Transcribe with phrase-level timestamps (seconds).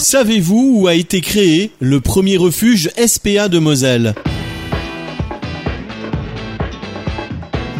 [0.00, 4.14] Savez-vous où a été créé le premier refuge SPA de Moselle?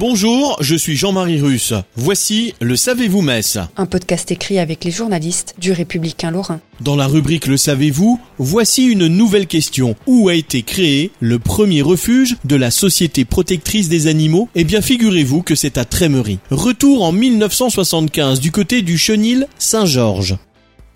[0.00, 1.74] Bonjour, je suis Jean-Marie Russe.
[1.94, 6.60] Voici le Savez-vous Metz Un podcast écrit avec les journalistes du Républicain Lorrain.
[6.80, 9.94] Dans la rubrique Le Savez-vous, voici une nouvelle question.
[10.06, 14.48] Où a été créé le premier refuge de la Société protectrice des animaux?
[14.54, 16.38] Eh bien figurez-vous que c'est à Trémery.
[16.50, 20.36] Retour en 1975 du côté du chenil Saint-Georges.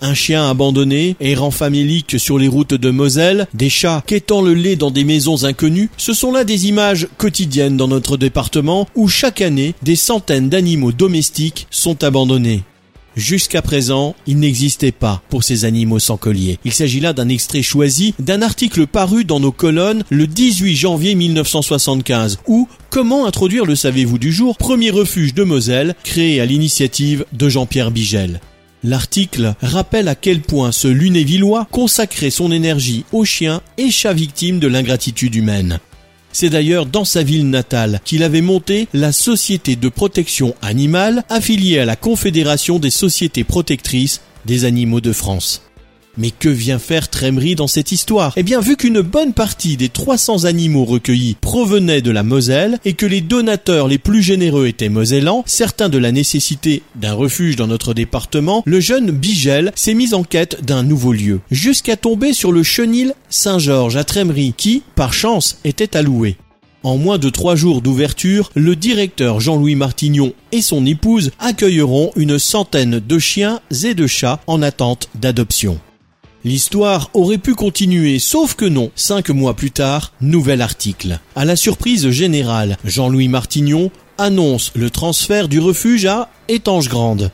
[0.02, 4.76] Un chien abandonné, errant famélique sur les routes de Moselle, des chats quêtant le lait
[4.76, 9.42] dans des maisons inconnues, ce sont là des images quotidiennes dans notre département où chaque
[9.42, 12.62] année des centaines d'animaux domestiques sont abandonnés.
[13.14, 16.58] Jusqu'à présent, il n'existait pas pour ces animaux sans collier.
[16.64, 21.14] Il s'agit là d'un extrait choisi d'un article paru dans nos colonnes le 18 janvier
[21.14, 24.56] 1975 où Comment introduire le savez-vous du jour?
[24.56, 28.40] Premier refuge de Moselle créé à l'initiative de Jean-Pierre Bigel.
[28.82, 34.58] L'article rappelle à quel point ce Lunévillois consacrait son énergie aux chiens et chats victimes
[34.58, 35.80] de l'ingratitude humaine.
[36.32, 41.80] C'est d'ailleurs dans sa ville natale qu'il avait monté la Société de protection animale affiliée
[41.80, 45.62] à la Confédération des sociétés protectrices des animaux de France.
[46.20, 48.34] Mais que vient faire Trémery dans cette histoire?
[48.36, 52.92] Eh bien, vu qu'une bonne partie des 300 animaux recueillis provenaient de la Moselle et
[52.92, 57.68] que les donateurs les plus généreux étaient mosellans, certains de la nécessité d'un refuge dans
[57.68, 62.52] notre département, le jeune Bigel s'est mis en quête d'un nouveau lieu, jusqu'à tomber sur
[62.52, 66.36] le chenil Saint-Georges à Trémery, qui, par chance, était alloué.
[66.82, 72.38] En moins de trois jours d'ouverture, le directeur Jean-Louis Martignon et son épouse accueilleront une
[72.38, 75.80] centaine de chiens et de chats en attente d'adoption.
[76.42, 78.90] L'histoire aurait pu continuer, sauf que non.
[78.94, 81.20] Cinq mois plus tard, nouvel article.
[81.36, 87.30] À la surprise générale, Jean-Louis Martignon annonce le transfert du refuge à Étange Grande.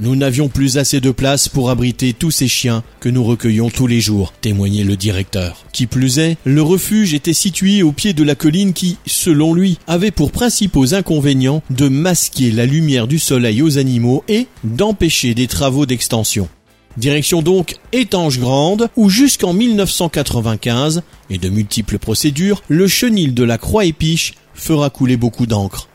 [0.00, 3.88] Nous n'avions plus assez de place pour abriter tous ces chiens que nous recueillons tous
[3.88, 5.64] les jours, témoignait le directeur.
[5.72, 9.78] Qui plus est, le refuge était situé au pied de la colline qui, selon lui,
[9.88, 15.48] avait pour principaux inconvénients de masquer la lumière du soleil aux animaux et d'empêcher des
[15.48, 16.48] travaux d'extension.
[16.96, 23.58] Direction donc Étange Grande, où jusqu'en 1995, et de multiples procédures, le chenil de la
[23.58, 25.88] Croix-Épiche fera couler beaucoup d'encre.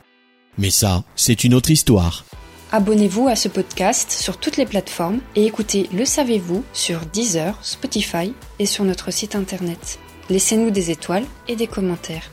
[0.57, 2.25] Mais ça, c'est une autre histoire.
[2.71, 8.33] Abonnez-vous à ce podcast sur toutes les plateformes et écoutez Le Savez-vous sur Deezer, Spotify
[8.57, 9.99] et sur notre site internet.
[10.29, 12.32] Laissez-nous des étoiles et des commentaires.